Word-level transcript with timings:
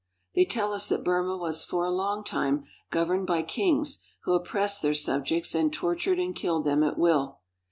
They 0.33 0.45
tell 0.45 0.73
us 0.73 0.89
that 0.89 1.03
Burma 1.03 1.37
was 1.37 1.63
for 1.63 1.85
a 1.85 1.91
long 1.91 2.23
time 2.23 2.63
governed 2.89 3.27
by 3.27 3.43
kings 3.43 3.99
who 4.23 4.33
oppressed 4.33 4.81
their 4.81 4.95
subjects 4.95 5.53
and 5.53 5.71
tor 5.71 5.95
tured 5.95 6.19
and 6.19 6.35
killed 6.35 6.65
them 6.65 6.81
at 6.81 6.97
will. 6.97 7.39